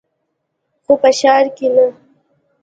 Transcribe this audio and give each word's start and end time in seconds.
خو 0.83 0.93
په 1.01 1.09
ښار 1.19 1.45
کښې 1.57 1.67
نه. 1.75 1.85